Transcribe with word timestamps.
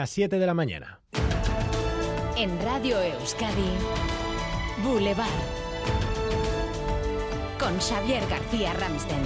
A 0.00 0.06
7 0.06 0.38
de 0.38 0.46
la 0.46 0.54
mañana. 0.54 0.98
En 2.34 2.58
Radio 2.62 2.98
Euskadi, 3.02 3.70
Boulevard. 4.82 5.28
Con 7.58 7.76
Xavier 7.76 8.26
García 8.26 8.72
Ramsten. 8.72 9.20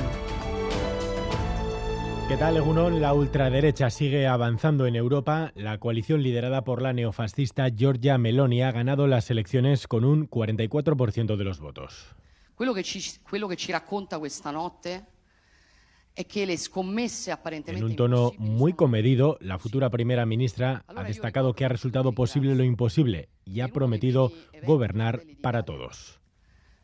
¿Qué 2.26 2.36
tal, 2.36 2.56
Egunon? 2.56 3.00
La 3.00 3.14
ultraderecha 3.14 3.88
sigue 3.88 4.26
avanzando 4.26 4.86
en 4.86 4.96
Europa. 4.96 5.52
La 5.54 5.78
coalición 5.78 6.24
liderada 6.24 6.64
por 6.64 6.82
la 6.82 6.92
neofascista 6.92 7.68
Giorgia 7.68 8.18
Meloni 8.18 8.64
ha 8.64 8.72
ganado 8.72 9.06
las 9.06 9.30
elecciones 9.30 9.86
con 9.86 10.04
un 10.04 10.28
44% 10.28 11.36
de 11.36 11.44
los 11.44 11.60
votos. 11.60 12.16
Quello 12.56 12.72
che 12.74 12.82
ci, 12.82 13.00
quello 13.22 13.46
che 13.46 13.54
ci 13.54 13.70
racconta 13.70 14.18
questa 14.18 14.50
notte 14.50 14.90
è 14.94 15.04
che 15.04 15.04
le 15.04 15.04
scommesse 15.04 15.04
apparentemente 15.04 16.02
En 16.16 17.82
un 17.82 17.96
tono 17.96 18.32
muy 18.38 18.72
comedido, 18.72 19.36
la 19.40 19.58
futura 19.58 19.90
primera 19.90 20.24
ministra 20.24 20.84
ha 20.86 21.02
destacado 21.02 21.54
que 21.54 21.64
ha 21.64 21.68
resultado 21.68 22.12
posible 22.12 22.54
lo 22.54 22.62
imposible 22.62 23.28
y 23.44 23.60
ha 23.60 23.68
prometido 23.68 24.32
gobernar 24.62 25.22
para 25.42 25.64
todos. 25.64 26.20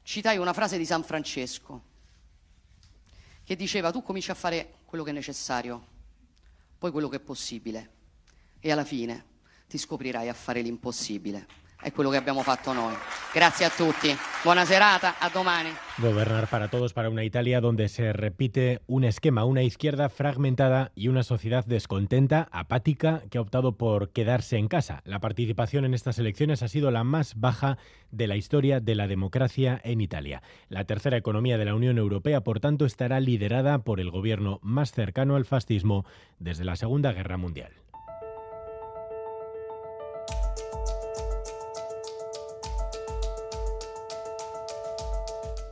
Citai 0.03 0.39
una 0.39 0.53
frase 0.53 0.79
di 0.79 0.85
San 0.85 1.05
Francesco 1.05 1.81
che 3.45 3.55
diceva 3.55 3.93
tu 3.93 4.03
cominci 4.03 4.33
a 4.33 4.35
fare 4.35 4.79
quello 4.85 5.05
che 5.05 5.11
è 5.11 5.15
necessario, 5.15 5.81
poi 6.77 6.91
quello 6.91 7.09
che 7.09 7.19
è 7.19 7.21
possibile 7.21 7.91
e 8.59 8.73
alla 8.73 8.85
fine 8.85 9.25
ti 9.69 9.79
scoprirai 9.79 10.29
a 10.29 10.35
fare 10.35 10.61
l'impossibile. 10.61 11.47
È 11.81 11.93
quello 11.93 12.11
che 12.11 12.17
abbiamo 12.17 12.43
fatto 12.43 12.73
noi. 12.73 12.97
Grazie 13.33 13.65
a 13.65 13.71
tutti, 13.71 14.13
buona 14.43 14.65
serata, 14.65 15.21
a 15.21 15.29
domani. 15.29 15.71
Gobernar 16.01 16.49
para 16.49 16.69
todos 16.69 16.95
para 16.95 17.11
una 17.11 17.25
Italia 17.25 17.61
donde 17.61 17.91
se 17.91 18.15
repite 18.15 18.81
un 18.87 19.05
esquema, 19.05 19.45
una 19.45 19.63
izquierda 19.63 20.09
fragmentada 20.09 20.93
y 20.95 21.09
una 21.09 21.23
sociedad 21.23 21.67
descontenta, 21.67 22.49
apática, 22.53 23.23
que 23.29 23.37
ha 23.37 23.43
optado 23.43 23.77
por 23.77 24.09
quedarse 24.09 24.57
en 24.57 24.69
casa. 24.69 25.03
La 25.05 25.21
participación 25.21 25.85
en 25.85 25.93
estas 25.93 26.19
elecciones 26.19 26.63
ha 26.63 26.69
sido 26.69 26.91
la 26.91 27.05
más 27.05 27.39
baja 27.39 27.77
de 28.13 28.29
la 28.29 28.37
historia 28.37 28.81
de 28.81 28.95
la 28.95 29.09
democracia 29.09 29.79
en 29.85 30.01
Italia. 30.01 30.43
La 30.71 30.85
tercera 30.85 31.19
economía 31.19 31.59
de 31.59 31.67
la 31.67 31.75
Unión 31.75 31.99
Europea, 31.99 32.45
por 32.45 32.61
tanto, 32.61 32.87
estará 32.87 33.21
liderada 33.21 33.81
por 33.85 34.01
el 34.01 34.11
gobierno 34.11 34.59
más 34.63 34.93
cercano 34.93 35.37
al 35.37 35.45
fascismo 35.45 36.07
desde 36.39 36.65
la 36.65 36.77
Segunda 36.77 37.13
Guerra 37.13 37.37
Mundial. 37.37 37.73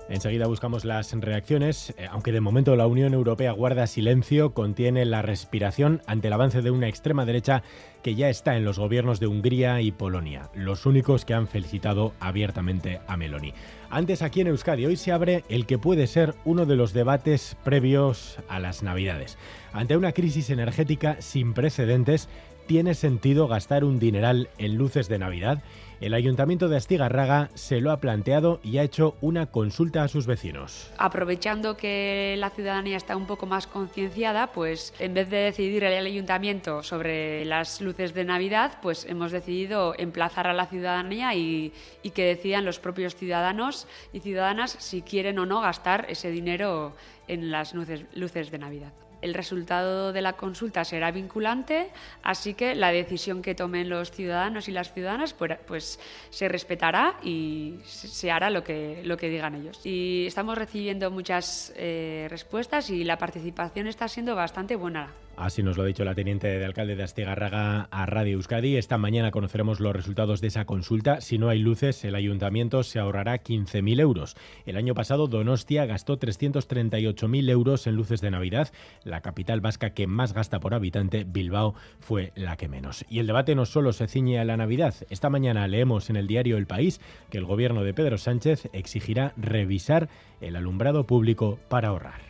Enseguida 0.09 0.47
buscamos 0.47 0.87
las 0.87 1.13
reacciones, 1.13 1.95
eh, 1.99 2.07
aunque 2.11 2.33
de 2.33 2.41
momento 2.41 2.77
la 2.77 2.87
Unión 2.87 3.13
Europea 3.13 3.53
guarda 3.53 3.87
silencio, 3.87 4.55
contiene 4.55 5.05
la 5.05 5.21
respiración 5.21 6.01
ante 6.07 6.29
el 6.29 6.33
avance 6.33 6.63
de 6.63 6.71
una 6.71 6.89
extrema 6.89 7.27
derecha 7.27 7.63
que 8.03 8.15
ya 8.15 8.31
está 8.31 8.57
en 8.57 8.65
los 8.65 8.79
gobiernos 8.79 9.21
de 9.21 9.27
Hungría 9.27 9.83
y 9.83 9.93
Polonia, 9.93 10.49
los 10.55 10.87
únicos 10.87 11.27
que 11.27 11.35
han 11.35 11.47
felicitado 11.47 12.15
abiertamente 12.21 13.01
a 13.07 13.19
Meloni. 13.19 13.53
Antes 13.91 14.23
aquí 14.23 14.41
en 14.41 14.47
Euskadi, 14.47 14.87
hoy 14.87 14.97
se 14.97 15.13
abre 15.13 15.45
el 15.51 15.67
que 15.67 15.77
puede 15.77 16.07
ser 16.07 16.35
uno 16.47 16.65
de 16.65 16.77
los 16.77 16.95
debates 16.95 17.59
previos 17.63 18.39
a 18.49 18.61
las 18.61 18.83
Navidades. 18.83 19.37
Ante 19.75 19.97
una 19.97 20.13
crisis 20.13 20.49
energética 20.49 21.21
sin 21.21 21.53
precedentes, 21.53 22.31
¿tiene 22.67 22.95
sentido 22.95 23.47
gastar 23.47 23.85
un 23.85 23.99
dineral 23.99 24.49
en 24.57 24.77
luces 24.77 25.09
de 25.09 25.19
Navidad? 25.19 25.63
El 26.01 26.15
Ayuntamiento 26.15 26.69
de 26.69 26.77
Astigarraga 26.77 27.51
se 27.55 27.81
lo 27.81 27.91
ha 27.91 27.99
planteado 27.99 28.61
y 28.63 28.79
ha 28.79 28.85
hecho 28.85 29.17
una 29.21 29.47
consulta 29.47 30.05
a 30.05 30.09
sus 30.09 30.29
vecinos. 30.29 30.93
Aprovechando 30.97 31.77
que 31.77 32.37
la 32.39 32.51
ciudadanía 32.51 32.97
está 32.97 33.17
un 33.17 33.27
poco 33.27 33.47
más 33.47 33.67
concienciada, 33.67 34.53
pues 34.53 34.95
en 35.01 35.15
vez 35.15 35.29
de 35.29 35.39
decidir 35.39 35.83
el 35.83 36.07
ayuntamiento 36.07 36.85
sobre 36.85 37.45
las 37.45 37.81
luces 37.81 38.15
de 38.15 38.25
Navidad, 38.25 38.79
pues 38.81 39.07
hemos 39.07 39.33
decidido 39.33 39.93
emplazar 39.99 40.47
a 40.47 40.53
la 40.53 40.67
ciudadanía 40.67 41.35
y, 41.35 41.73
y 42.05 42.11
que 42.11 42.25
decidan 42.25 42.65
los 42.65 42.79
propios 42.79 43.17
ciudadanos 43.17 43.89
y 44.13 44.21
ciudadanas 44.21 44.77
si 44.79 45.03
quieren 45.03 45.41
o 45.41 45.47
no 45.47 45.61
gastar 45.61 46.07
ese 46.09 46.31
dinero 46.31 46.95
en 47.29 47.51
las 47.51 47.75
luces, 47.75 48.51
de 48.51 48.59
Navidad. 48.59 48.93
El 49.21 49.35
resultado 49.35 50.13
de 50.13 50.23
la 50.23 50.35
consulta 50.35 50.85
será 50.85 51.11
vinculante, 51.11 51.91
así 52.23 52.55
que 52.55 52.77
la 52.77 52.93
decisión 52.93 53.43
que 53.43 53.55
tomen 53.55 53.89
los 53.89 54.13
ciudadanos 54.13 54.69
y 54.69 54.73
las 54.73 54.93
ciudadanas 54.93 55.35
pues, 55.35 55.59
pues 55.67 56.01
se 56.31 56.49
respetará 56.49 57.19
y 57.23 57.81
se 57.85 58.07
se 58.07 58.31
hará 58.31 58.49
lo 58.49 58.63
que, 58.63 59.03
lo 59.05 59.17
que 59.17 59.29
digan 59.29 59.57
ellos. 59.57 59.81
Y 59.85 60.25
estamos 60.27 60.57
recibiendo 60.57 61.11
muchas 61.11 61.73
eh, 61.77 62.27
respuestas 62.31 62.91
y 62.91 63.05
la 63.05 63.19
participación 63.19 63.89
está 63.89 64.07
siendo 64.07 64.37
bastante 64.37 64.77
buena. 64.77 65.13
Así 65.39 65.63
nos 65.63 65.77
lo 65.77 65.85
ha 65.85 65.87
dicho 65.87 66.05
la 66.05 66.17
teniente 66.17 66.49
de 66.49 66.65
alcalde 66.65 66.97
de 66.97 67.05
Astigarraga 67.05 67.83
a 67.93 68.07
Radio 68.07 68.33
Euskadi. 68.33 68.77
Esta 68.77 68.99
mañana 68.99 69.31
conoceremos 69.31 69.79
los 69.79 69.95
resultados 69.95 70.41
de 70.41 70.49
esa 70.49 70.65
consulta. 70.65 71.21
Si 71.21 71.39
no 71.39 71.49
hay 71.49 71.61
luces, 71.61 72.05
el 72.05 72.17
ayuntamiento 72.17 72.83
se 72.83 72.99
ahorrará 72.99 73.37
15.000 73.37 74.01
euros. 74.01 74.37
El 74.67 74.77
año 74.77 74.95
pasado 74.95 75.29
Donostia 75.29 75.87
gastó 75.87 76.19
338.000 76.19 77.51
euros 77.51 77.87
en 77.87 77.95
luces 77.95 78.21
de 78.21 78.33
Navidad. 78.33 78.73
La 79.05 79.21
capital 79.21 79.61
vasca 79.61 79.91
que 79.91 80.09
más 80.09 80.33
gasta 80.33 80.59
por 80.59 80.75
habitante, 80.75 81.25
Bilbao, 81.25 81.77
fue 82.01 82.33
la 82.35 82.57
que 82.57 82.67
menos. 82.67 83.05
Y 83.09 83.21
el 83.21 83.29
debate 83.29 83.55
no 83.55 83.65
solo 83.65 83.93
se 83.93 84.09
ciñe 84.09 84.41
a 84.41 84.45
la 84.45 84.57
Navidad. 84.57 84.97
Esta 85.09 85.31
mañana 85.31 85.69
leemos 85.69 86.11
en 86.11 86.17
el 86.17 86.27
diario 86.27 86.57
El 86.57 86.67
País 86.67 87.01
que 87.31 87.39
el 87.39 87.45
gobierno 87.45 87.85
de 87.85 87.95
Pedro 87.95 88.19
Sánchez 88.19 88.69
exigirá 88.73 89.35
revisar 89.37 90.09
el 90.41 90.57
alumbrado 90.57 91.07
público 91.07 91.61
para 91.69 91.89
ahorrar. 91.91 92.23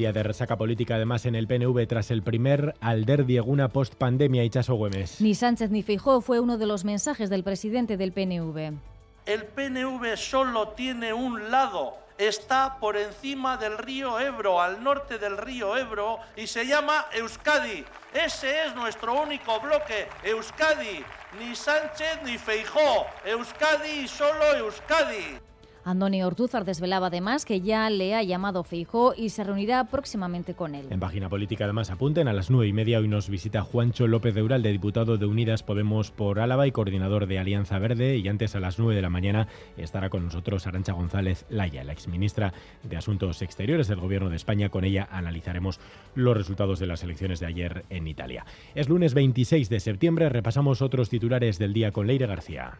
Día 0.00 0.14
de 0.14 0.22
resaca 0.22 0.56
política 0.56 0.94
además 0.94 1.26
en 1.26 1.34
el 1.34 1.46
PNV 1.46 1.86
tras 1.86 2.10
el 2.10 2.22
primer 2.22 2.74
Alder 2.80 3.26
Dieguna 3.26 3.68
post 3.68 3.96
pandemia 3.96 4.42
Ichaso 4.42 4.74
Güemes. 4.74 5.20
Ni 5.20 5.34
Sánchez 5.34 5.70
ni 5.70 5.82
Feijóo 5.82 6.22
fue 6.22 6.40
uno 6.40 6.56
de 6.56 6.64
los 6.64 6.86
mensajes 6.86 7.28
del 7.28 7.44
presidente 7.44 7.98
del 7.98 8.12
PNV. 8.12 8.78
El 9.26 9.44
PNV 9.44 10.16
solo 10.16 10.68
tiene 10.68 11.12
un 11.12 11.50
lado, 11.50 11.98
está 12.16 12.78
por 12.80 12.96
encima 12.96 13.58
del 13.58 13.76
río 13.76 14.18
Ebro, 14.18 14.62
al 14.62 14.82
norte 14.82 15.18
del 15.18 15.36
río 15.36 15.76
Ebro, 15.76 16.16
y 16.34 16.46
se 16.46 16.66
llama 16.66 17.04
Euskadi. 17.12 17.84
Ese 18.14 18.64
es 18.64 18.74
nuestro 18.74 19.22
único 19.22 19.60
bloque, 19.60 20.08
Euskadi. 20.24 21.04
Ni 21.38 21.54
Sánchez 21.54 22.20
ni 22.24 22.38
Feijó, 22.38 23.04
Euskadi 23.26 24.04
y 24.04 24.08
solo 24.08 24.56
Euskadi. 24.56 25.49
Andoni 25.90 26.22
Ortúzar 26.22 26.64
desvelaba 26.64 27.08
además 27.08 27.44
que 27.44 27.62
ya 27.62 27.90
le 27.90 28.14
ha 28.14 28.22
llamado 28.22 28.62
Feijó 28.62 29.12
y 29.16 29.30
se 29.30 29.42
reunirá 29.42 29.82
próximamente 29.84 30.54
con 30.54 30.76
él. 30.76 30.86
En 30.88 31.00
página 31.00 31.28
política 31.28 31.64
además 31.64 31.90
apunten 31.90 32.28
a 32.28 32.32
las 32.32 32.48
nueve 32.48 32.68
y 32.68 32.72
media 32.72 33.00
hoy 33.00 33.08
nos 33.08 33.28
visita 33.28 33.62
Juancho 33.62 34.06
López 34.06 34.36
de 34.36 34.42
Ural, 34.44 34.62
de 34.62 34.70
diputado 34.70 35.18
de 35.18 35.26
Unidas 35.26 35.64
Podemos 35.64 36.12
por 36.12 36.38
Álava 36.38 36.68
y 36.68 36.72
coordinador 36.72 37.26
de 37.26 37.40
Alianza 37.40 37.80
Verde. 37.80 38.18
Y 38.18 38.28
antes 38.28 38.54
a 38.54 38.60
las 38.60 38.78
nueve 38.78 38.94
de 38.94 39.02
la 39.02 39.10
mañana 39.10 39.48
estará 39.76 40.10
con 40.10 40.24
nosotros 40.24 40.64
Arancha 40.68 40.92
González 40.92 41.44
Laya, 41.50 41.82
la 41.82 41.92
exministra 41.92 42.52
de 42.84 42.96
Asuntos 42.96 43.42
Exteriores 43.42 43.88
del 43.88 43.98
Gobierno 43.98 44.30
de 44.30 44.36
España. 44.36 44.68
Con 44.68 44.84
ella 44.84 45.08
analizaremos 45.10 45.80
los 46.14 46.36
resultados 46.36 46.78
de 46.78 46.86
las 46.86 47.02
elecciones 47.02 47.40
de 47.40 47.46
ayer 47.46 47.84
en 47.90 48.06
Italia. 48.06 48.46
Es 48.76 48.88
lunes 48.88 49.12
26 49.14 49.68
de 49.68 49.80
septiembre, 49.80 50.28
repasamos 50.28 50.82
otros 50.82 51.10
titulares 51.10 51.58
del 51.58 51.72
día 51.72 51.90
con 51.90 52.06
Leire 52.06 52.28
García. 52.28 52.78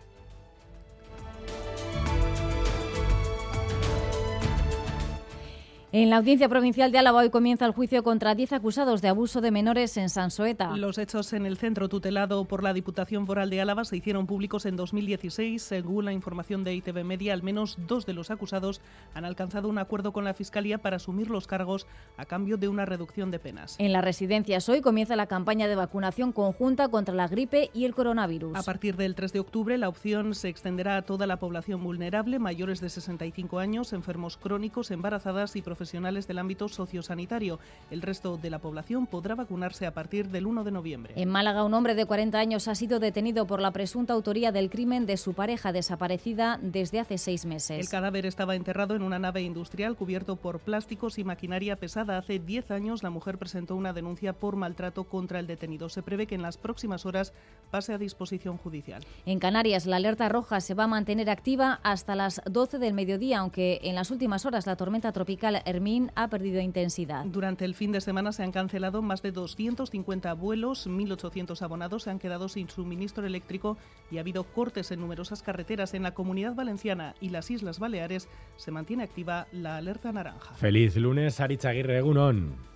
En 5.92 6.08
la 6.08 6.18
Audiencia 6.18 6.48
Provincial 6.48 6.92
de 6.92 6.98
Álava 6.98 7.18
hoy 7.18 7.30
comienza 7.30 7.66
el 7.66 7.72
juicio 7.72 8.04
contra 8.04 8.36
10 8.36 8.52
acusados 8.52 9.02
de 9.02 9.08
abuso 9.08 9.40
de 9.40 9.50
menores 9.50 9.96
en 9.96 10.08
Sansoeta. 10.08 10.76
Los 10.76 10.98
hechos 10.98 11.32
en 11.32 11.46
el 11.46 11.56
centro 11.56 11.88
tutelado 11.88 12.44
por 12.44 12.62
la 12.62 12.72
Diputación 12.72 13.26
Foral 13.26 13.50
de 13.50 13.60
Álava 13.60 13.84
se 13.84 13.96
hicieron 13.96 14.28
públicos 14.28 14.66
en 14.66 14.76
2016. 14.76 15.60
Según 15.60 16.04
la 16.04 16.12
información 16.12 16.62
de 16.62 16.76
ITV 16.76 17.02
Media, 17.02 17.32
al 17.32 17.42
menos 17.42 17.76
dos 17.88 18.06
de 18.06 18.12
los 18.12 18.30
acusados 18.30 18.80
han 19.14 19.24
alcanzado 19.24 19.68
un 19.68 19.78
acuerdo 19.78 20.12
con 20.12 20.22
la 20.22 20.32
Fiscalía 20.32 20.78
para 20.78 20.94
asumir 20.94 21.28
los 21.28 21.48
cargos 21.48 21.88
a 22.16 22.24
cambio 22.24 22.56
de 22.56 22.68
una 22.68 22.86
reducción 22.86 23.32
de 23.32 23.40
penas. 23.40 23.74
En 23.80 23.92
las 23.92 24.04
residencias 24.04 24.68
hoy 24.68 24.82
comienza 24.82 25.16
la 25.16 25.26
campaña 25.26 25.66
de 25.66 25.74
vacunación 25.74 26.30
conjunta 26.30 26.86
contra 26.86 27.16
la 27.16 27.26
gripe 27.26 27.68
y 27.74 27.84
el 27.84 27.96
coronavirus. 27.96 28.56
A 28.56 28.62
partir 28.62 28.94
del 28.94 29.16
3 29.16 29.32
de 29.32 29.40
octubre, 29.40 29.76
la 29.76 29.88
opción 29.88 30.36
se 30.36 30.50
extenderá 30.50 30.98
a 30.98 31.02
toda 31.02 31.26
la 31.26 31.40
población 31.40 31.82
vulnerable, 31.82 32.38
mayores 32.38 32.80
de 32.80 32.90
65 32.90 33.58
años, 33.58 33.92
enfermos 33.92 34.36
crónicos, 34.36 34.92
embarazadas 34.92 35.56
y 35.56 35.62
profesionales 35.62 35.79
profesionales 35.80 36.28
del 36.28 36.38
ámbito 36.38 36.68
sociosanitario. 36.68 37.58
El 37.90 38.02
resto 38.02 38.36
de 38.36 38.50
la 38.50 38.58
población 38.58 39.06
podrá 39.06 39.34
vacunarse 39.34 39.86
a 39.86 39.94
partir 39.94 40.28
del 40.28 40.44
1 40.44 40.62
de 40.62 40.70
noviembre. 40.70 41.14
En 41.16 41.30
Málaga, 41.30 41.64
un 41.64 41.72
hombre 41.72 41.94
de 41.94 42.04
40 42.04 42.38
años 42.38 42.68
ha 42.68 42.74
sido 42.74 43.00
detenido 43.00 43.46
por 43.46 43.62
la 43.62 43.70
presunta 43.70 44.12
autoría 44.12 44.52
del 44.52 44.68
crimen 44.68 45.06
de 45.06 45.16
su 45.16 45.32
pareja 45.32 45.72
desaparecida 45.72 46.58
desde 46.60 47.00
hace 47.00 47.16
seis 47.16 47.46
meses. 47.46 47.80
El 47.80 47.88
cadáver 47.88 48.26
estaba 48.26 48.56
enterrado 48.56 48.94
en 48.94 49.00
una 49.00 49.18
nave 49.18 49.40
industrial 49.40 49.96
cubierto 49.96 50.36
por 50.36 50.58
plásticos 50.60 51.18
y 51.18 51.24
maquinaria 51.24 51.76
pesada. 51.76 52.18
Hace 52.18 52.38
10 52.38 52.72
años 52.72 53.02
la 53.02 53.08
mujer 53.08 53.38
presentó 53.38 53.74
una 53.74 53.94
denuncia 53.94 54.34
por 54.34 54.56
maltrato 54.56 55.04
contra 55.04 55.38
el 55.38 55.46
detenido. 55.46 55.88
Se 55.88 56.02
prevé 56.02 56.26
que 56.26 56.34
en 56.34 56.42
las 56.42 56.58
próximas 56.58 57.06
horas 57.06 57.32
pase 57.70 57.94
a 57.94 57.98
disposición 57.98 58.58
judicial. 58.58 59.02
En 59.24 59.38
Canarias, 59.38 59.86
la 59.86 59.96
alerta 59.96 60.28
roja 60.28 60.60
se 60.60 60.74
va 60.74 60.84
a 60.84 60.88
mantener 60.88 61.30
activa 61.30 61.80
hasta 61.82 62.14
las 62.14 62.42
12 62.44 62.78
del 62.78 62.92
mediodía, 62.92 63.38
aunque 63.38 63.80
en 63.84 63.94
las 63.94 64.10
últimas 64.10 64.44
horas 64.44 64.66
la 64.66 64.76
tormenta 64.76 65.12
tropical 65.12 65.62
Hermín 65.70 66.12
ha 66.14 66.28
perdido 66.28 66.60
intensidad. 66.60 67.24
Durante 67.24 67.64
el 67.64 67.74
fin 67.74 67.92
de 67.92 68.00
semana 68.00 68.32
se 68.32 68.42
han 68.42 68.52
cancelado 68.52 69.02
más 69.02 69.22
de 69.22 69.32
250 69.32 70.32
vuelos, 70.34 70.86
1.800 70.86 71.62
abonados 71.62 72.02
se 72.02 72.10
han 72.10 72.18
quedado 72.18 72.48
sin 72.48 72.68
suministro 72.68 73.26
eléctrico 73.26 73.78
y 74.10 74.18
ha 74.18 74.20
habido 74.20 74.44
cortes 74.44 74.90
en 74.90 75.00
numerosas 75.00 75.42
carreteras. 75.42 75.94
En 75.94 76.02
la 76.02 76.12
Comunidad 76.14 76.54
Valenciana 76.54 77.14
y 77.20 77.30
las 77.30 77.50
Islas 77.50 77.78
Baleares 77.78 78.28
se 78.56 78.70
mantiene 78.70 79.04
activa 79.04 79.46
la 79.52 79.76
alerta 79.76 80.12
naranja. 80.12 80.54
Feliz 80.54 80.96
lunes, 80.96 81.40
Aguirre 81.40 81.98
Egunon. 81.98 82.70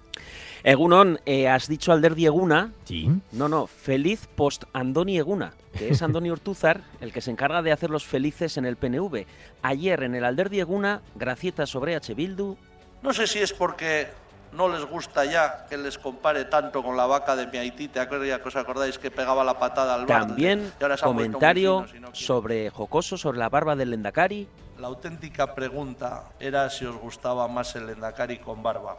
Egunon, 0.62 1.20
eh, 1.26 1.46
has 1.46 1.69
dicho 1.69 1.93
Alderdi 1.93 2.25
Eguna. 2.25 2.73
Sí. 2.85 3.11
No, 3.32 3.50
no, 3.50 3.67
feliz 3.67 4.26
post 4.35 4.64
Andoni 4.73 5.19
Eguna, 5.19 5.52
que 5.76 5.91
es 5.91 6.00
Andoni 6.00 6.31
Ortúzar, 6.31 6.85
el 7.02 7.12
que 7.12 7.20
se 7.20 7.31
encarga 7.31 7.61
de 7.61 7.70
hacerlos 7.70 8.06
felices 8.06 8.56
en 8.56 8.64
el 8.64 8.76
PNV. 8.76 9.26
Ayer 9.61 10.02
en 10.05 10.14
el 10.14 10.25
Alderdi 10.25 10.61
Eguna, 10.61 11.02
gracieta 11.17 11.67
sobre 11.67 11.96
H. 11.96 12.14
Bildu. 12.14 12.56
No 13.04 13.12
sé 13.12 13.26
si 13.26 13.38
es 13.38 13.52
porque 13.52 14.08
no 14.52 14.66
les 14.66 14.82
gusta 14.86 15.26
ya 15.26 15.66
que 15.68 15.76
les 15.76 15.98
compare 15.98 16.46
tanto 16.46 16.82
con 16.82 16.96
la 16.96 17.04
vaca 17.04 17.36
de 17.36 17.46
mi 17.46 17.58
Haití. 17.58 17.88
¿Te 17.88 18.00
acuerdas 18.00 18.40
que 18.40 18.48
os 18.48 18.56
acordáis 18.56 18.96
que 18.96 19.10
pegaba 19.10 19.44
la 19.44 19.58
patada 19.58 19.94
al 19.94 20.06
bar? 20.06 20.26
También 20.26 20.72
comentario 21.02 21.84
sobre 22.12 22.70
jocoso 22.70 23.18
sobre 23.18 23.38
la 23.40 23.50
barba 23.50 23.76
del 23.76 23.90
Lendakari. 23.90 24.48
La 24.78 24.86
auténtica 24.86 25.54
pregunta 25.54 26.30
era 26.40 26.70
si 26.70 26.86
os 26.86 26.96
gustaba 26.96 27.46
más 27.46 27.76
el 27.76 27.88
Lendakari 27.88 28.38
con 28.38 28.62
barba. 28.62 28.96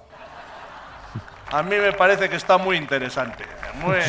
A 1.51 1.63
mí 1.63 1.75
me 1.75 1.93
parece 1.93 2.29
que 2.29 2.35
está 2.35 2.59
muy 2.59 2.77
interesante. 2.77 3.43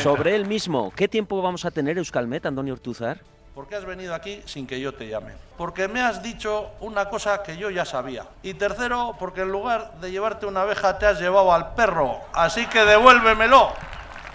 Sobre 0.03 0.35
él 0.35 0.45
mismo, 0.45 0.93
¿qué 0.95 1.09
tiempo 1.09 1.41
vamos 1.41 1.65
a 1.65 1.71
tener 1.71 1.97
Euskalmet, 1.97 2.45
Antonio 2.45 2.75
Ortuzar? 2.75 3.21
¿Por 3.57 3.67
qué 3.69 3.77
has 3.77 3.87
venido 3.87 4.15
aquí 4.15 4.43
sin 4.45 4.67
que 4.67 4.79
yo 4.79 4.93
te 4.93 5.09
llame? 5.09 5.33
Porque 5.57 5.89
me 5.89 6.03
has 6.03 6.23
dicho 6.23 6.73
una 6.81 7.09
cosa 7.09 7.43
que 7.43 7.57
yo 7.57 7.71
ya 7.71 7.87
sabía. 7.87 8.27
Y 8.43 8.53
tercero, 8.53 9.17
porque 9.19 9.41
en 9.41 9.49
lugar 9.49 9.99
de 9.99 10.11
llevarte 10.11 10.45
una 10.45 10.61
abeja 10.61 10.99
te 10.99 11.07
has 11.07 11.19
llevado 11.19 11.51
al 11.55 11.73
perro. 11.73 12.21
Así 12.35 12.67
que 12.67 12.81
devuélvemelo. 12.81 13.73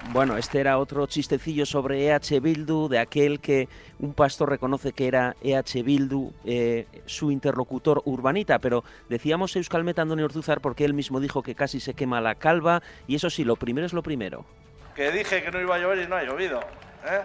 Bueno, 0.09 0.37
este 0.37 0.59
era 0.59 0.79
otro 0.79 1.05
chistecillo 1.05 1.67
sobre 1.67 2.07
EH 2.07 2.39
Bildu, 2.39 2.87
de 2.87 2.97
aquel 2.97 3.39
que 3.39 3.69
un 3.99 4.15
pastor 4.15 4.49
reconoce 4.49 4.91
que 4.91 5.07
era 5.07 5.35
EH 5.43 5.83
Bildu, 5.83 6.33
eh, 6.43 6.87
su 7.05 7.29
interlocutor 7.29 8.01
urbanita, 8.05 8.57
pero 8.57 8.83
decíamos 9.07 9.55
Euskalmet 9.55 9.99
Antonio 9.99 10.25
Ortuzar 10.25 10.61
porque 10.61 10.83
él 10.83 10.95
mismo 10.95 11.19
dijo 11.19 11.43
que 11.43 11.53
casi 11.53 11.79
se 11.79 11.93
quema 11.93 12.21
la 12.21 12.33
calva, 12.33 12.81
y 13.05 13.17
eso 13.17 13.29
sí, 13.29 13.43
lo 13.43 13.55
primero 13.55 13.85
es 13.85 13.93
lo 13.93 14.01
primero. 14.01 14.45
Que 14.95 15.11
dije 15.11 15.43
que 15.43 15.51
no 15.51 15.61
iba 15.61 15.75
a 15.75 15.77
llover 15.77 15.99
y 15.99 16.07
no 16.07 16.15
ha 16.15 16.23
llovido. 16.23 16.59
¿eh? 17.05 17.21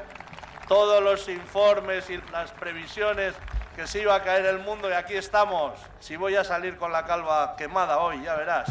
Todos 0.68 1.02
los 1.02 1.28
informes 1.28 2.10
y 2.10 2.18
las 2.32 2.50
previsiones 2.52 3.34
que 3.76 3.86
se 3.86 4.02
iba 4.02 4.14
a 4.14 4.22
caer 4.22 4.46
el 4.46 4.58
mundo 4.58 4.88
y 4.88 4.94
aquí 4.94 5.14
estamos. 5.14 5.72
Si 6.00 6.16
voy 6.16 6.34
a 6.34 6.44
salir 6.44 6.76
con 6.76 6.90
la 6.90 7.04
calva 7.04 7.54
quemada 7.56 7.98
hoy, 7.98 8.22
ya 8.22 8.34
verás. 8.34 8.68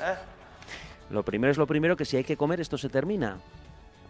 ¿eh? 0.00 0.16
Lo 1.10 1.22
primero 1.22 1.50
es 1.50 1.56
lo 1.56 1.66
primero, 1.66 1.96
que 1.96 2.04
si 2.04 2.16
hay 2.16 2.24
que 2.24 2.36
comer, 2.36 2.60
esto 2.60 2.76
se 2.76 2.88
termina. 2.88 3.38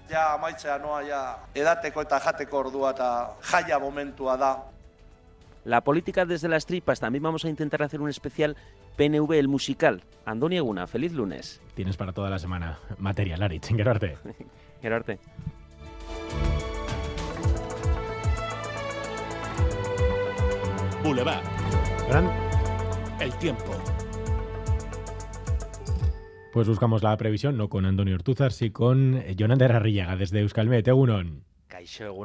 Ja 0.08 0.32
amaitzea 0.32 0.78
noa 0.80 1.02
ja 1.04 1.20
edateko 1.52 2.00
eta 2.00 2.16
jateko 2.24 2.62
ordua 2.64 2.94
eta 2.94 3.08
jaia 3.44 3.78
momentua 3.78 4.38
da. 4.40 4.52
La 5.64 5.82
política 5.82 6.24
desde 6.24 6.48
las 6.48 6.64
tripas. 6.64 6.98
También 6.98 7.22
vamos 7.22 7.44
a 7.44 7.50
intentar 7.50 7.82
hacer 7.82 8.00
un 8.00 8.08
especial 8.08 8.56
PNV, 8.96 9.32
el 9.34 9.48
musical. 9.48 10.02
Andoni 10.24 10.56
Eguna, 10.56 10.86
feliz 10.86 11.12
lunes. 11.12 11.60
Tienes 11.74 11.98
para 11.98 12.12
toda 12.12 12.30
la 12.30 12.38
semana 12.38 12.78
material, 12.96 13.42
Aritz, 13.42 13.68
Gerarte. 13.68 14.16
Gerarte. 14.82 15.18
Boulevard. 21.08 21.42
Gran 22.06 22.30
El 23.18 23.32
tiempo. 23.38 23.72
Pues 26.52 26.68
buscamos 26.68 27.02
la 27.02 27.16
previsión, 27.16 27.56
no 27.56 27.70
con 27.70 27.86
Antonio 27.86 28.14
Ortuzar, 28.14 28.52
sí 28.52 28.70
con 28.70 29.22
Jonander 29.38 29.72
Arrillaga 29.72 30.16
desde 30.16 30.40
Euskalmet. 30.40 30.86
Egunon. 30.86 31.47
Caixo. 31.68 32.16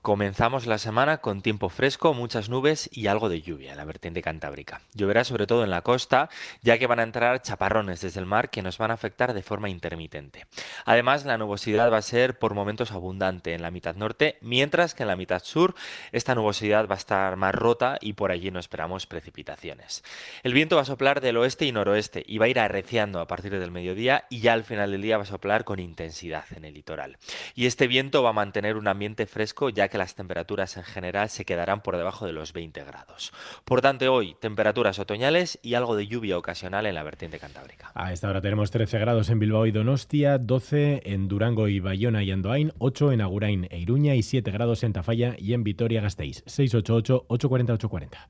Comenzamos 0.00 0.66
la 0.66 0.78
semana 0.78 1.18
con 1.18 1.42
tiempo 1.42 1.68
fresco, 1.68 2.14
muchas 2.14 2.48
nubes 2.48 2.88
y 2.92 3.08
algo 3.08 3.28
de 3.28 3.42
lluvia 3.42 3.72
en 3.72 3.76
la 3.76 3.84
vertiente 3.84 4.22
cantábrica. 4.22 4.82
Lloverá 4.94 5.24
sobre 5.24 5.46
todo 5.46 5.64
en 5.64 5.70
la 5.70 5.82
costa, 5.82 6.30
ya 6.62 6.78
que 6.78 6.86
van 6.86 7.00
a 7.00 7.02
entrar 7.02 7.42
chaparrones 7.42 8.00
desde 8.00 8.20
el 8.20 8.26
mar 8.26 8.50
que 8.50 8.62
nos 8.62 8.78
van 8.78 8.92
a 8.92 8.94
afectar 8.94 9.34
de 9.34 9.42
forma 9.42 9.68
intermitente. 9.68 10.46
Además, 10.84 11.24
la 11.24 11.36
nubosidad 11.36 11.92
va 11.92 11.98
a 11.98 12.02
ser 12.02 12.38
por 12.38 12.54
momentos 12.54 12.92
abundante 12.92 13.54
en 13.54 13.62
la 13.62 13.72
mitad 13.72 13.96
norte, 13.96 14.38
mientras 14.40 14.94
que 14.94 15.02
en 15.02 15.08
la 15.08 15.16
mitad 15.16 15.42
sur 15.42 15.74
esta 16.12 16.34
nubosidad 16.34 16.88
va 16.88 16.94
a 16.94 16.98
estar 16.98 17.36
más 17.36 17.54
rota 17.54 17.98
y 18.00 18.12
por 18.12 18.30
allí 18.30 18.50
no 18.50 18.60
esperamos 18.60 19.06
precipitaciones. 19.06 20.04
El 20.44 20.54
viento 20.54 20.76
va 20.76 20.82
a 20.82 20.86
soplar 20.86 21.20
del 21.20 21.36
oeste 21.38 21.66
y 21.66 21.72
noroeste 21.72 22.22
y 22.26 22.38
va 22.38 22.46
a 22.46 22.50
ir 22.50 22.60
arreciando 22.60 23.20
a 23.20 23.26
partir 23.26 23.58
del 23.58 23.72
mediodía 23.72 24.24
y 24.30 24.40
ya 24.40 24.52
al 24.52 24.64
final 24.64 24.92
del 24.92 25.02
día 25.02 25.16
va 25.16 25.24
a 25.24 25.26
soplar 25.26 25.64
con 25.64 25.80
intensidad 25.80 26.44
en 26.54 26.64
el 26.64 26.74
litoral. 26.74 27.18
Y 27.54 27.66
este 27.66 27.88
viento 27.88 28.22
va 28.22 28.30
a 28.30 28.34
mantener 28.34 28.76
una 28.76 28.91
ambiente 28.92 29.26
fresco 29.26 29.68
ya 29.68 29.88
que 29.88 29.98
las 29.98 30.14
temperaturas 30.14 30.76
en 30.76 30.84
general 30.84 31.28
se 31.28 31.44
quedarán 31.44 31.82
por 31.82 31.96
debajo 31.96 32.26
de 32.26 32.32
los 32.32 32.52
20 32.52 32.84
grados. 32.84 33.32
Por 33.64 33.80
tanto, 33.80 34.12
hoy 34.12 34.36
temperaturas 34.40 34.98
otoñales 34.98 35.58
y 35.62 35.74
algo 35.74 35.96
de 35.96 36.06
lluvia 36.06 36.38
ocasional 36.38 36.86
en 36.86 36.94
la 36.94 37.02
vertiente 37.02 37.38
cantábrica. 37.38 37.90
A 37.94 38.12
esta 38.12 38.28
hora 38.28 38.40
tenemos 38.40 38.70
13 38.70 38.98
grados 38.98 39.28
en 39.30 39.38
Bilbao 39.38 39.66
y 39.66 39.72
Donostia, 39.72 40.38
12 40.38 41.02
en 41.04 41.28
Durango 41.28 41.68
y 41.68 41.80
Bayona 41.80 42.22
y 42.22 42.30
Andoain, 42.30 42.72
8 42.78 43.12
en 43.12 43.20
Agurain 43.20 43.66
e 43.70 43.78
Iruña 43.78 44.14
y 44.14 44.22
7 44.22 44.50
grados 44.50 44.82
en 44.84 44.92
Tafalla 44.92 45.34
y 45.38 45.54
en 45.54 45.64
Vitoria-Gasteiz. 45.64 46.44
688-840-840. 46.46 48.28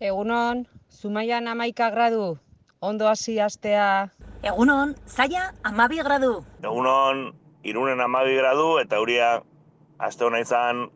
Egunon, 0.00 0.66
Zumaian 0.90 1.46
amaika 1.46 1.90
gradu, 1.90 2.38
ondo 2.80 3.08
hasi 3.08 3.38
astea. 3.38 4.10
Egunon, 4.42 4.96
zaila 5.06 5.54
amabi 5.62 6.02
gradu. 6.02 6.44
Egunon, 6.62 7.32
irunen 7.62 8.00
amabi 8.00 8.34
gradu 8.34 8.80
eta 8.80 8.98
euria 8.98 9.42
aste 10.02 10.24
hona 10.24 10.40
izan. 10.40 10.90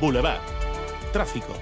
Boulevard. 0.00 0.40
Tráfico. 1.12 1.52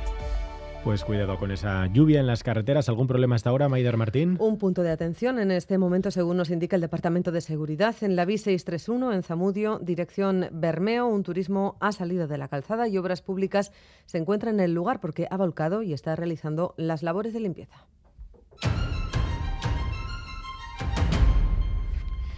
Pues 0.85 1.05
cuidado 1.05 1.39
con 1.39 1.51
esa 1.51 1.87
lluvia 1.87 2.21
en 2.21 2.27
las 2.27 2.43
carreteras. 2.43 2.89
¿Algún 2.89 3.09
problema 3.09 3.35
hasta 3.35 3.51
ahora, 3.51 3.69
Maider 3.69 3.97
Martín? 3.97 4.37
Un 4.39 4.59
punto 4.59 4.83
de 4.83 4.91
atención 4.91 5.39
en 5.39 5.51
este 5.51 5.77
momento, 5.77 6.11
según 6.11 6.37
nos 6.37 6.51
indica 6.51 6.77
el 6.77 6.83
Departamento 6.83 7.33
de 7.33 7.41
Seguridad, 7.41 7.97
en 8.01 8.17
la 8.17 8.25
B631, 8.25 9.13
en 9.13 9.23
Zamudio, 9.23 9.81
dirección 9.81 10.47
Bermeo, 10.53 11.07
un 11.07 11.25
turismo 11.25 11.77
ha 11.81 11.93
salido 11.93 12.29
de 12.29 12.39
la 12.39 12.49
calzada 12.49 12.89
y 12.89 12.97
Obras 12.97 13.23
Públicas 13.23 13.73
se 14.07 14.19
encuentra 14.19 14.51
en 14.51 14.61
el 14.61 14.73
lugar 14.73 15.01
porque 15.01 15.27
ha 15.31 15.37
volcado 15.37 15.83
y 15.83 15.93
está 15.93 16.17
realizando 16.17 16.75
las 16.79 17.03
labores 17.03 17.35
de 17.35 17.41
limpieza. 17.41 17.87